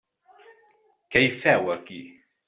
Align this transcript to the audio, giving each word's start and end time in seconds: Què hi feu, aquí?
Què 1.15 1.21
hi 1.25 1.29
feu, 1.43 1.69
aquí? 1.75 1.99